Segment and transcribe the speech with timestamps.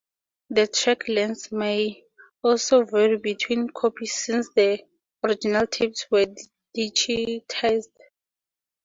[0.49, 2.03] The track lengths may
[2.41, 4.83] also vary between copies since the
[5.23, 6.25] original tapes were
[6.75, 7.85] digitized.